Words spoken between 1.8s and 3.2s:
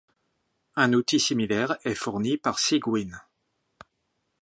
est fourni par Cygwin.